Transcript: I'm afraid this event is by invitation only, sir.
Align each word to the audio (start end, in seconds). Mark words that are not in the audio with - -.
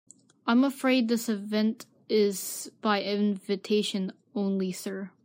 I'm 0.47 0.63
afraid 0.63 1.07
this 1.09 1.29
event 1.29 1.85
is 2.09 2.71
by 2.81 3.03
invitation 3.03 4.11
only, 4.33 4.71
sir. 4.71 5.11